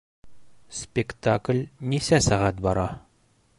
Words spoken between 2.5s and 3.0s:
бара?